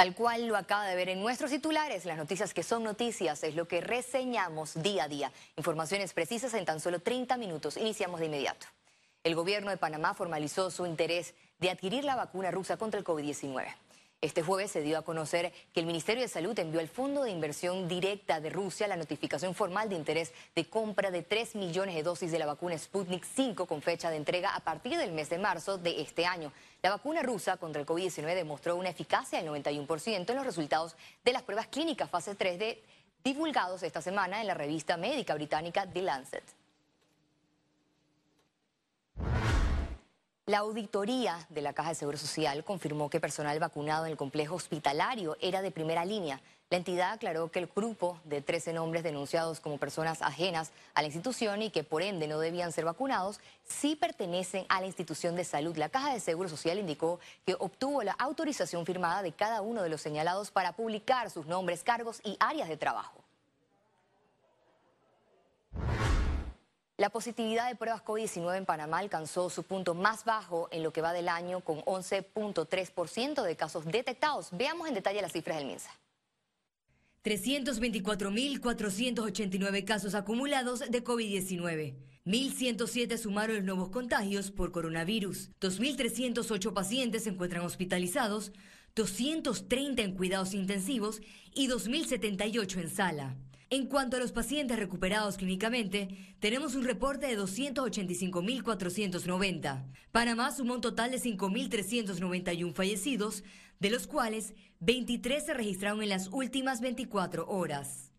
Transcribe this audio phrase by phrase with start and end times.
[0.00, 3.54] Tal cual lo acaba de ver en nuestros titulares, las noticias que son noticias es
[3.54, 5.30] lo que reseñamos día a día.
[5.58, 7.76] Informaciones precisas en tan solo 30 minutos.
[7.76, 8.66] Iniciamos de inmediato.
[9.24, 13.66] El gobierno de Panamá formalizó su interés de adquirir la vacuna rusa contra el COVID-19.
[14.22, 17.30] Este jueves se dio a conocer que el Ministerio de Salud envió al Fondo de
[17.30, 22.02] Inversión Directa de Rusia la notificación formal de interés de compra de 3 millones de
[22.02, 25.38] dosis de la vacuna Sputnik 5 con fecha de entrega a partir del mes de
[25.38, 26.52] marzo de este año.
[26.82, 31.32] La vacuna rusa contra el COVID-19 demostró una eficacia del 91% en los resultados de
[31.32, 32.82] las pruebas clínicas fase 3 d
[33.24, 36.59] divulgados esta semana en la revista médica británica The Lancet.
[40.50, 44.56] La auditoría de la Caja de Seguro Social confirmó que personal vacunado en el complejo
[44.56, 46.40] hospitalario era de primera línea.
[46.70, 51.06] La entidad aclaró que el grupo de 13 nombres denunciados como personas ajenas a la
[51.06, 55.44] institución y que por ende no debían ser vacunados, sí pertenecen a la institución de
[55.44, 55.76] salud.
[55.76, 59.88] La Caja de Seguro Social indicó que obtuvo la autorización firmada de cada uno de
[59.88, 63.22] los señalados para publicar sus nombres, cargos y áreas de trabajo.
[67.00, 71.00] La positividad de pruebas COVID-19 en Panamá alcanzó su punto más bajo en lo que
[71.00, 74.50] va del año con 11.3% de casos detectados.
[74.52, 75.88] Veamos en detalle las cifras del MINSA.
[77.24, 81.96] 324.489 casos acumulados de COVID-19.
[82.26, 85.52] 1.107 sumaron los nuevos contagios por coronavirus.
[85.58, 88.52] 2.308 pacientes se encuentran hospitalizados,
[88.94, 91.22] 230 en cuidados intensivos
[91.54, 93.38] y 2.078 en sala.
[93.72, 99.84] En cuanto a los pacientes recuperados clínicamente, tenemos un reporte de 285.490.
[100.10, 103.44] Panamá sumó un total de 5.391 fallecidos,
[103.78, 108.10] de los cuales 23 se registraron en las últimas 24 horas.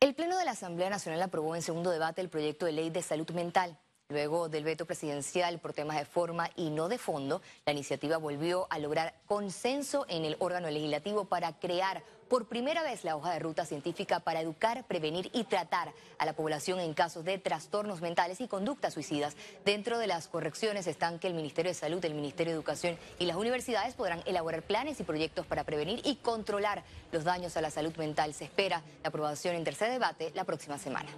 [0.00, 3.02] El Pleno de la Asamblea Nacional aprobó en segundo debate el proyecto de ley de
[3.02, 3.78] salud mental.
[4.12, 8.66] Luego del veto presidencial por temas de forma y no de fondo, la iniciativa volvió
[8.68, 13.38] a lograr consenso en el órgano legislativo para crear por primera vez la hoja de
[13.38, 18.42] ruta científica para educar, prevenir y tratar a la población en casos de trastornos mentales
[18.42, 19.34] y conductas suicidas.
[19.64, 23.24] Dentro de las correcciones están que el Ministerio de Salud, el Ministerio de Educación y
[23.24, 27.70] las universidades podrán elaborar planes y proyectos para prevenir y controlar los daños a la
[27.70, 28.34] salud mental.
[28.34, 31.08] Se espera la aprobación en tercer debate la próxima semana.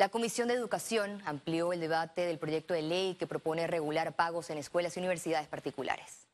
[0.00, 4.48] La Comisión de Educación amplió el debate del proyecto de ley que propone regular pagos
[4.48, 6.26] en escuelas y universidades particulares.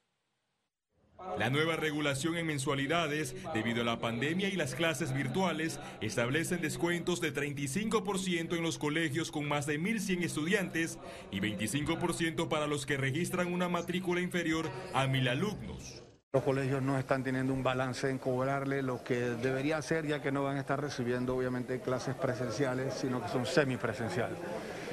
[1.36, 7.20] La nueva regulación en mensualidades, debido a la pandemia y las clases virtuales, establecen descuentos
[7.20, 11.00] de 35% en los colegios con más de 1.100 estudiantes
[11.32, 16.05] y 25% para los que registran una matrícula inferior a 1.000 alumnos.
[16.36, 20.30] Los colegios no están teniendo un balance en cobrarle lo que debería ser, ya que
[20.30, 24.36] no van a estar recibiendo obviamente clases presenciales, sino que son semipresenciales.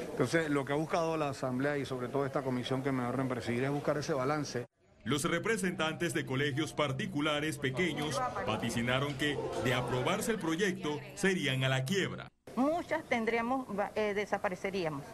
[0.08, 3.10] Entonces, lo que ha buscado la Asamblea y sobre todo esta comisión que me va
[3.10, 4.64] a presidir es buscar ese balance.
[5.04, 11.84] Los representantes de colegios particulares pequeños vaticinaron que, de aprobarse el proyecto, serían a la
[11.84, 12.26] quiebra.
[12.56, 13.66] Muchas tendríamos,
[13.96, 15.04] eh, desapareceríamos,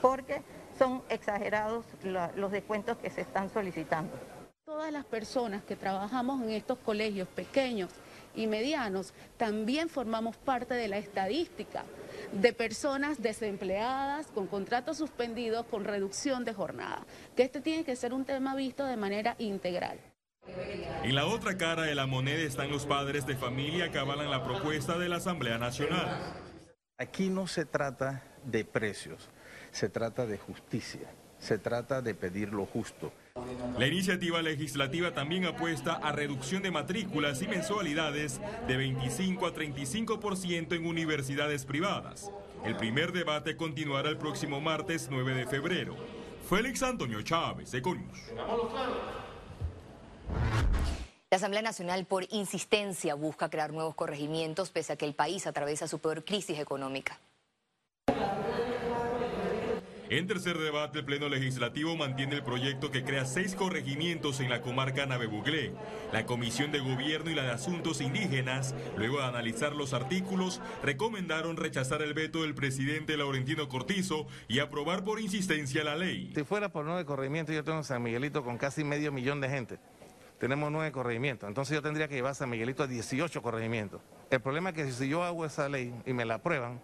[0.00, 0.42] porque
[0.78, 1.84] son exagerados
[2.36, 4.12] los descuentos que se están solicitando.
[4.72, 7.90] Todas las personas que trabajamos en estos colegios pequeños
[8.34, 11.84] y medianos también formamos parte de la estadística
[12.32, 17.04] de personas desempleadas, con contratos suspendidos, con reducción de jornada.
[17.36, 19.98] Que este tiene que ser un tema visto de manera integral.
[21.02, 24.42] En la otra cara de la moneda están los padres de familia que avalan la
[24.42, 26.18] propuesta de la Asamblea Nacional.
[26.96, 29.28] Aquí no se trata de precios,
[29.70, 33.12] se trata de justicia, se trata de pedir lo justo.
[33.78, 40.76] La iniciativa legislativa también apuesta a reducción de matrículas y mensualidades de 25 a 35%
[40.76, 42.30] en universidades privadas.
[42.64, 45.96] El primer debate continuará el próximo martes 9 de febrero.
[46.48, 48.18] Félix Antonio Chávez, Econius.
[51.30, 55.88] La Asamblea Nacional por insistencia busca crear nuevos corregimientos pese a que el país atraviesa
[55.88, 57.18] su peor crisis económica.
[60.12, 64.60] En tercer debate, el Pleno Legislativo mantiene el proyecto que crea seis corregimientos en la
[64.60, 65.72] comarca Navebuglé.
[66.12, 71.56] La Comisión de Gobierno y la de Asuntos Indígenas, luego de analizar los artículos, recomendaron
[71.56, 76.30] rechazar el veto del presidente Laurentino Cortizo y aprobar por insistencia la ley.
[76.34, 79.78] Si fuera por nueve corregimientos, yo tengo San Miguelito con casi medio millón de gente.
[80.38, 84.02] Tenemos nueve corregimientos, entonces yo tendría que llevar a San Miguelito a 18 corregimientos.
[84.28, 86.82] El problema es que si yo hago esa ley y me la aprueban,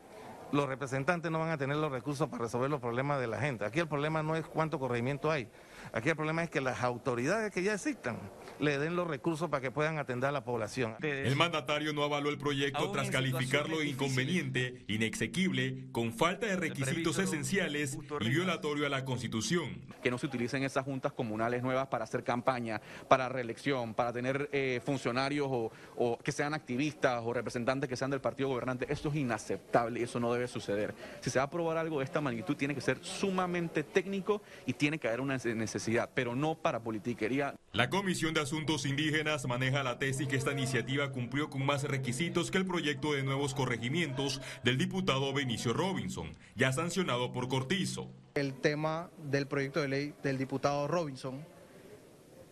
[0.52, 3.64] los representantes no van a tener los recursos para resolver los problemas de la gente.
[3.64, 5.48] Aquí el problema no es cuánto corregimiento hay.
[5.92, 8.18] Aquí el problema es que las autoridades que ya existan
[8.60, 10.96] le den los recursos para que puedan atender a la población.
[11.02, 17.18] El mandatario no avaló el proyecto tras calificarlo de inconveniente, inexequible, con falta de requisitos
[17.18, 19.80] esenciales y violatorio a la Constitución.
[20.02, 24.48] Que no se utilicen esas juntas comunales nuevas para hacer campaña, para reelección, para tener
[24.52, 28.86] eh, funcionarios o, o, que sean activistas o representantes que sean del partido gobernante.
[28.88, 30.94] Esto es inaceptable y eso no debe suceder.
[31.20, 34.72] Si se va a aprobar algo de esta magnitud, tiene que ser sumamente técnico y
[34.72, 35.77] tiene que haber una necesidad,
[36.14, 37.54] pero no para politiquería.
[37.72, 42.50] La Comisión de Asuntos Indígenas maneja la tesis que esta iniciativa cumplió con más requisitos
[42.50, 48.08] que el proyecto de nuevos corregimientos del diputado Benicio Robinson, ya sancionado por Cortizo.
[48.34, 51.44] El tema del proyecto de ley del diputado Robinson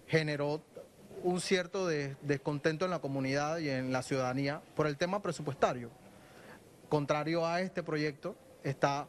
[0.06, 0.62] generó
[1.22, 5.90] un cierto descontento en la comunidad y en la ciudadanía por el tema presupuestario.
[6.88, 9.08] Contrario a este proyecto, está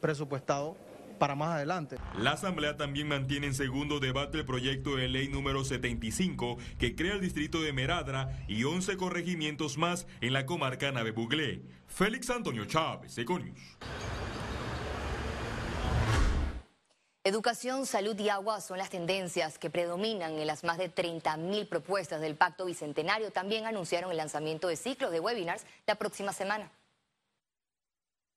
[0.00, 0.76] presupuestado
[1.22, 1.98] para más adelante.
[2.18, 7.12] La Asamblea también mantiene en segundo debate el proyecto de ley número 75 que crea
[7.12, 11.62] el distrito de Meradra y 11 corregimientos más en la comarca Nave Buglé.
[11.86, 13.60] Félix Antonio Chávez, Econius.
[17.22, 22.20] Educación, salud y agua son las tendencias que predominan en las más de 30.000 propuestas
[22.20, 23.30] del Pacto Bicentenario.
[23.30, 26.72] También anunciaron el lanzamiento de ciclos de webinars la próxima semana.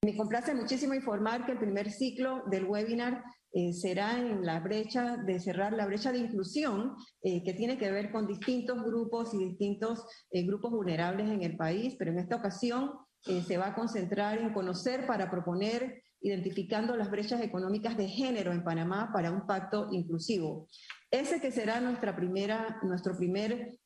[0.06, 3.24] Me complace muchísimo informar que el primer ciclo del webinar
[3.54, 6.94] eh, será en la brecha de cerrar la brecha de inclusión
[7.24, 11.58] eh, que tiene que ver con distintos grupos y distintos eh, grupos vulnerables en el
[11.58, 12.92] país, pero en esta ocasión
[13.24, 18.64] se va a concentrar en conocer para proponer identificando las brechas económicas de género en
[18.64, 20.68] Panamá para un pacto inclusivo.
[21.10, 23.80] Ese que será nuestra primera, nuestro primer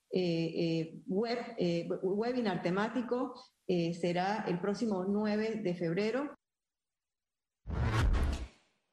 [1.06, 1.38] web,
[2.02, 3.32] webinar temático
[3.72, 6.34] eh, será el próximo 9 de febrero.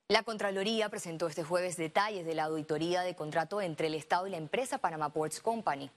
[0.08, 4.30] La Contraloría presentó este jueves detalles de la auditoría de contrato entre el Estado y
[4.30, 5.90] la empresa Panama Ports Company.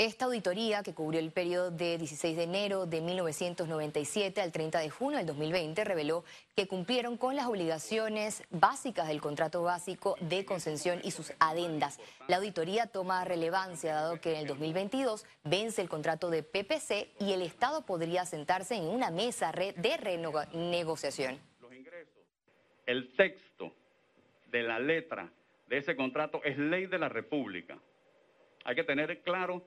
[0.00, 4.88] Esta auditoría, que cubrió el periodo de 16 de enero de 1997 al 30 de
[4.88, 6.24] junio del 2020, reveló
[6.56, 12.00] que cumplieron con las obligaciones básicas del contrato básico de concesión y sus adendas.
[12.28, 17.34] La auditoría toma relevancia dado que en el 2022 vence el contrato de PPC y
[17.34, 21.38] el Estado podría sentarse en una mesa de renegociación.
[21.60, 22.24] Los ingresos,
[22.86, 23.70] el texto
[24.50, 25.30] de la letra
[25.68, 27.78] de ese contrato es ley de la República.
[28.64, 29.62] Hay que tener claro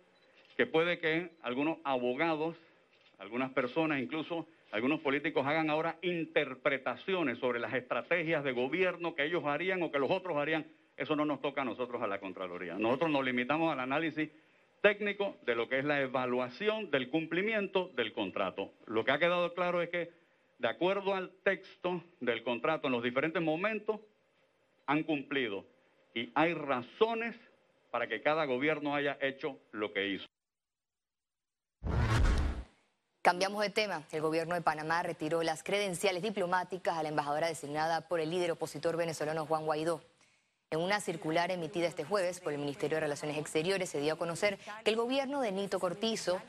[0.56, 2.56] que puede que algunos abogados,
[3.18, 9.44] algunas personas, incluso algunos políticos hagan ahora interpretaciones sobre las estrategias de gobierno que ellos
[9.46, 10.66] harían o que los otros harían.
[10.98, 12.76] Eso no nos toca a nosotros a la Contraloría.
[12.76, 14.30] Nosotros nos limitamos al análisis
[14.82, 18.74] técnico de lo que es la evaluación del cumplimiento del contrato.
[18.86, 20.12] Lo que ha quedado claro es que,
[20.60, 24.02] de acuerdo al texto del contrato, en los diferentes momentos
[24.86, 25.66] han cumplido
[26.14, 27.36] y hay razones
[27.92, 30.33] para que cada gobierno haya hecho lo que hizo.
[33.24, 34.04] Cambiamos de tema.
[34.12, 38.52] El gobierno de Panamá retiró las credenciales diplomáticas a la embajadora designada por el líder
[38.52, 40.02] opositor venezolano Juan Guaidó.
[40.72, 44.18] En una circular emitida este jueves por el Ministerio de Relaciones Exteriores se dio a
[44.18, 46.42] conocer que el gobierno de Nito Cortizo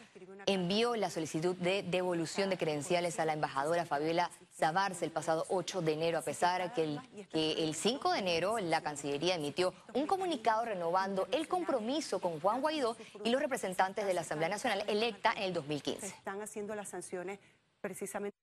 [0.47, 5.83] envió la solicitud de devolución de credenciales a la embajadora Fabiola Zabarce el pasado 8
[5.83, 7.01] de enero, a pesar que el,
[7.33, 12.61] que el 5 de enero la Cancillería emitió un comunicado renovando el compromiso con Juan
[12.61, 16.07] Guaidó y los representantes de la Asamblea Nacional electa en el 2015.
[16.07, 17.39] están haciendo las sanciones
[17.81, 18.37] precisamente.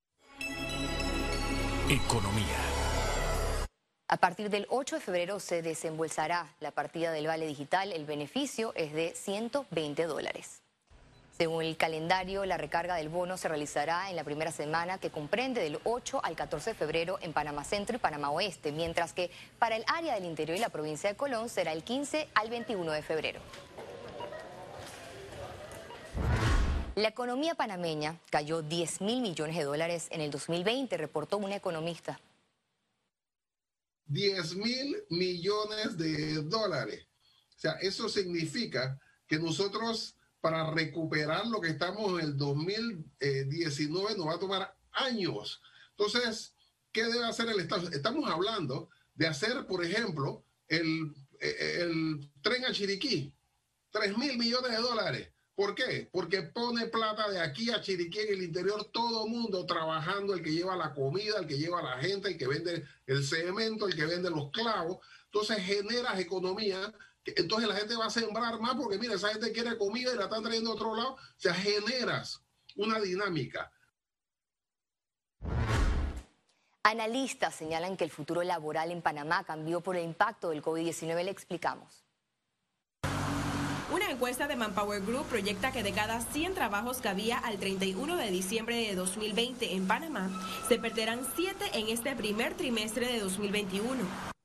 [1.89, 2.57] Economía.
[4.07, 7.93] A partir del 8 de febrero se desembolsará la partida del Vale Digital.
[7.93, 10.61] El beneficio es de 120 dólares.
[11.41, 15.59] Según el calendario, la recarga del bono se realizará en la primera semana que comprende
[15.59, 19.75] del 8 al 14 de febrero en Panamá Centro y Panamá Oeste, mientras que para
[19.75, 23.01] el área del interior y la provincia de Colón será el 15 al 21 de
[23.01, 23.41] febrero.
[26.93, 32.19] La economía panameña cayó 10 mil millones de dólares en el 2020, reportó una economista.
[34.05, 37.07] 10 mil millones de dólares.
[37.57, 44.27] O sea, eso significa que nosotros para recuperar lo que estamos en el 2019 nos
[44.27, 45.61] va a tomar años.
[45.91, 46.55] Entonces,
[46.91, 47.87] ¿qué debe hacer el Estado?
[47.89, 53.33] Estamos hablando de hacer, por ejemplo, el, el tren a Chiriquí,
[53.91, 55.31] 3 mil millones de dólares.
[55.53, 56.09] ¿Por qué?
[56.11, 60.53] Porque pone plata de aquí a Chiriquí en el interior, todo mundo trabajando, el que
[60.53, 64.05] lleva la comida, el que lleva la gente, el que vende el cemento, el que
[64.05, 64.97] vende los clavos.
[65.25, 66.91] Entonces generas economía,
[67.25, 70.23] entonces la gente va a sembrar más porque mira, esa gente quiere comida y la
[70.23, 71.13] están trayendo a otro lado.
[71.13, 72.41] O sea, generas
[72.75, 73.71] una dinámica.
[76.83, 81.23] Analistas señalan que el futuro laboral en Panamá cambió por el impacto del COVID-19.
[81.23, 82.03] Le explicamos.
[83.93, 88.15] Una encuesta de Manpower Group proyecta que de cada 100 trabajos que había al 31
[88.15, 90.29] de diciembre de 2020 en Panamá,
[90.67, 93.99] se perderán 7 en este primer trimestre de 2021.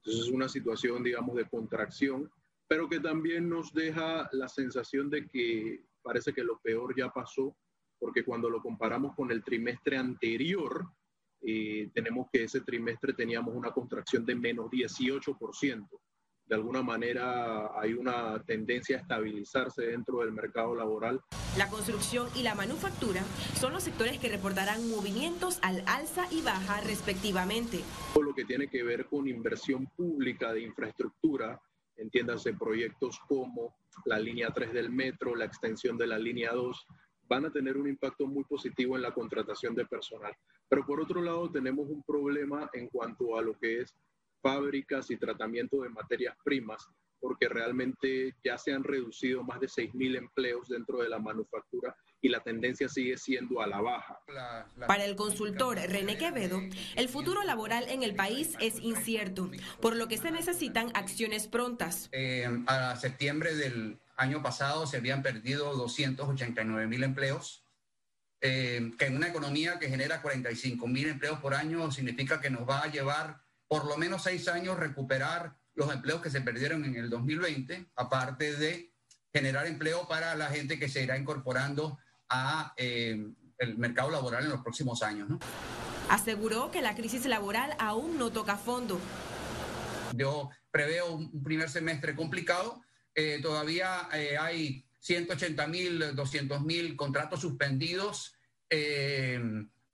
[0.05, 2.31] es una situación, digamos, de contracción,
[2.69, 7.57] pero que también nos deja la sensación de que parece que lo peor ya pasó,
[7.99, 10.87] porque cuando lo comparamos con el trimestre anterior,
[11.43, 15.89] eh, tenemos que ese trimestre teníamos una contracción de menos 18%
[16.47, 21.21] de alguna manera hay una tendencia a estabilizarse dentro del mercado laboral.
[21.59, 23.23] La construcción y la manufactura
[23.59, 27.81] son los sectores que reportarán movimientos al alza y baja respectivamente.
[28.15, 31.61] Todo lo que tiene que ver con inversión pública de infraestructura,
[31.97, 36.87] entiéndase proyectos como la línea 3 del metro, la extensión de la línea 2,
[37.29, 40.35] van a tener un impacto muy positivo en la contratación de personal.
[40.69, 43.95] Pero por otro lado tenemos un problema en cuanto a lo que es
[44.41, 46.87] fábricas y tratamiento de materias primas,
[47.19, 52.29] porque realmente ya se han reducido más de 6.000 empleos dentro de la manufactura y
[52.29, 54.21] la tendencia sigue siendo a la baja.
[54.87, 56.61] Para el consultor René Quevedo,
[56.97, 62.09] el futuro laboral en el país es incierto, por lo que se necesitan acciones prontas.
[62.13, 67.65] Eh, a septiembre del año pasado se habían perdido 289 mil empleos,
[68.41, 72.69] eh, que en una economía que genera 45 mil empleos por año significa que nos
[72.69, 76.97] va a llevar por lo menos seis años recuperar los empleos que se perdieron en
[76.97, 78.93] el 2020, aparte de
[79.33, 83.27] generar empleo para la gente que se irá incorporando a eh,
[83.59, 85.29] el mercado laboral en los próximos años.
[86.09, 89.01] Aseguró que la crisis laboral aún no toca fondo.
[90.15, 92.81] Yo preveo un primer semestre complicado.
[93.15, 98.35] Eh, todavía eh, hay 180 mil, 200 mil contratos suspendidos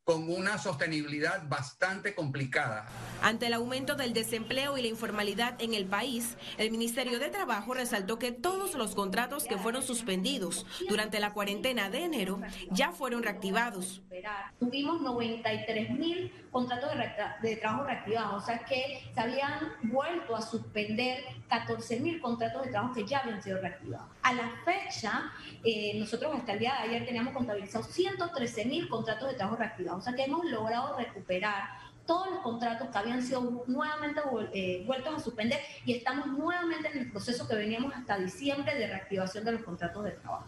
[0.05, 2.87] con una sostenibilidad bastante complicada.
[3.23, 7.73] Ante el aumento del desempleo y la informalidad en el país, el Ministerio de Trabajo
[7.73, 12.41] resaltó que todos los contratos que fueron suspendidos durante la cuarentena de enero
[12.73, 14.03] ya fueron reactivados.
[14.59, 16.91] Tuvimos 93 mil contratos
[17.41, 22.71] de, trabajo reactivados, o sea que se habían vuelto a suspender 14 mil contratos de
[22.71, 24.09] trabajo que ya habían sido reactivados.
[24.23, 25.33] A la fecha,
[25.65, 29.92] eh, nosotros hasta el día de ayer teníamos contabilizados 113 mil contratos de trabajo reactivados,
[29.97, 31.71] o sea que hemos logrado recuperar
[32.07, 34.21] todos los contratos que habían sido nuevamente
[34.53, 38.87] eh, vueltos a suspender y estamos nuevamente en el proceso que veníamos hasta diciembre de
[38.89, 40.47] reactivación de los contratos de trabajo.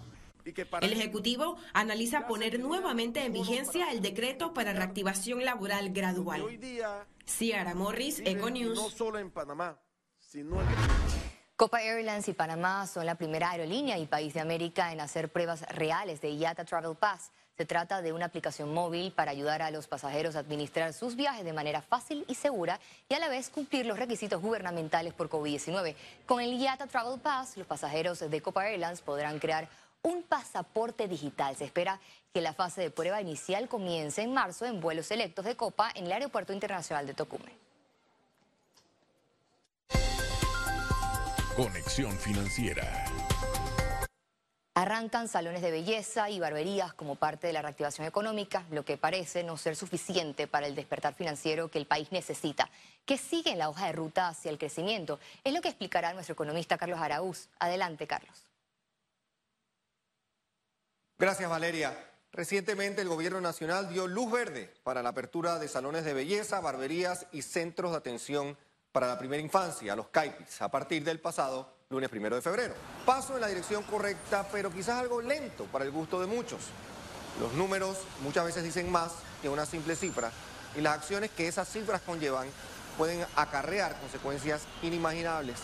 [0.82, 6.42] El Ejecutivo analiza poner nuevamente en vigencia el decreto para reactivación laboral gradual.
[7.24, 8.74] Ciara Morris, Econews.
[8.74, 9.78] No solo en Panamá,
[10.18, 10.58] sino
[11.56, 15.62] Copa Airlines y Panamá son la primera aerolínea y país de América en hacer pruebas
[15.68, 17.30] reales de IATA Travel Pass.
[17.56, 21.44] Se trata de una aplicación móvil para ayudar a los pasajeros a administrar sus viajes
[21.44, 25.94] de manera fácil y segura y a la vez cumplir los requisitos gubernamentales por COVID-19.
[26.26, 29.68] Con el IATA Travel Pass, los pasajeros de Copa Airlines podrán crear
[30.02, 31.54] un pasaporte digital.
[31.54, 32.00] Se espera
[32.32, 36.06] que la fase de prueba inicial comience en marzo en vuelos selectos de Copa en
[36.06, 37.64] el Aeropuerto Internacional de Tocumen.
[41.56, 43.04] Conexión Financiera.
[44.76, 49.44] Arrancan salones de belleza y barberías como parte de la reactivación económica, lo que parece
[49.44, 52.68] no ser suficiente para el despertar financiero que el país necesita.
[53.06, 55.20] ¿Qué sigue en la hoja de ruta hacia el crecimiento?
[55.44, 57.48] Es lo que explicará nuestro economista Carlos Araúz.
[57.60, 58.48] Adelante, Carlos.
[61.18, 61.96] Gracias, Valeria.
[62.32, 67.28] Recientemente el Gobierno Nacional dio luz verde para la apertura de salones de belleza, barberías
[67.30, 68.58] y centros de atención
[68.90, 72.74] para la primera infancia, los CAIPIS, a partir del pasado lunes primero de febrero.
[73.06, 76.60] Paso en la dirección correcta, pero quizás algo lento para el gusto de muchos.
[77.40, 80.30] Los números muchas veces dicen más que una simple cifra
[80.76, 82.48] y las acciones que esas cifras conllevan
[82.98, 85.56] pueden acarrear consecuencias inimaginables.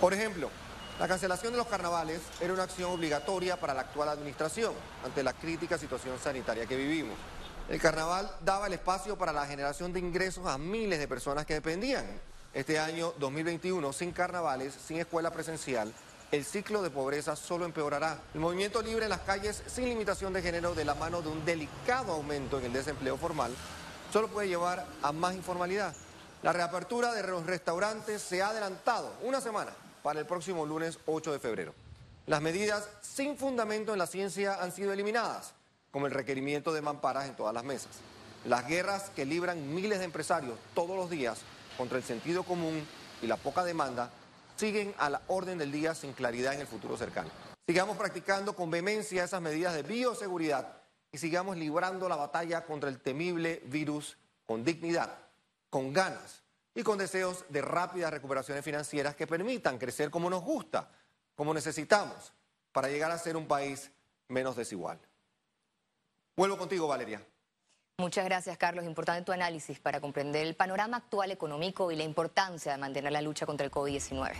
[0.00, 0.50] Por ejemplo,
[0.98, 4.74] la cancelación de los carnavales era una acción obligatoria para la actual administración
[5.04, 7.16] ante la crítica situación sanitaria que vivimos.
[7.68, 11.54] El carnaval daba el espacio para la generación de ingresos a miles de personas que
[11.54, 12.04] dependían
[12.52, 15.92] este año 2021, sin carnavales, sin escuela presencial,
[16.32, 18.20] el ciclo de pobreza solo empeorará.
[18.34, 21.44] El movimiento libre en las calles sin limitación de género de la mano de un
[21.44, 23.52] delicado aumento en el desempleo formal
[24.12, 25.94] solo puede llevar a más informalidad.
[26.42, 31.32] La reapertura de los restaurantes se ha adelantado una semana para el próximo lunes 8
[31.32, 31.74] de febrero.
[32.26, 35.52] Las medidas sin fundamento en la ciencia han sido eliminadas,
[35.90, 37.90] como el requerimiento de mamparas en todas las mesas.
[38.44, 41.40] Las guerras que libran miles de empresarios todos los días
[41.80, 42.86] contra el sentido común
[43.22, 44.10] y la poca demanda
[44.56, 47.30] siguen a la orden del día sin claridad en el futuro cercano.
[47.66, 50.76] Sigamos practicando con vehemencia esas medidas de bioseguridad
[51.10, 55.10] y sigamos librando la batalla contra el temible virus con dignidad
[55.70, 56.42] con ganas
[56.74, 60.90] y con deseos de rápidas recuperaciones financieras que permitan crecer como nos gusta,
[61.34, 62.34] como necesitamos,
[62.72, 63.90] para llegar a ser un país
[64.28, 65.00] menos desigual.
[66.36, 67.24] Vuelvo contigo, Valeria.
[68.00, 68.86] Muchas gracias, Carlos.
[68.86, 73.20] Importante tu análisis para comprender el panorama actual económico y la importancia de mantener la
[73.20, 74.32] lucha contra el COVID-19.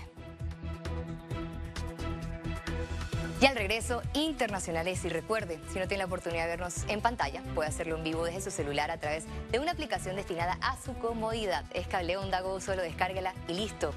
[3.43, 5.05] Y al regreso, internacionales.
[5.05, 8.25] Y recuerde, si no tiene la oportunidad de vernos en pantalla, puede hacerlo en vivo
[8.25, 11.67] desde su celular a través de una aplicación destinada a su comodidad.
[11.75, 13.93] Es Cable Onda Go, solo descárguela y listo.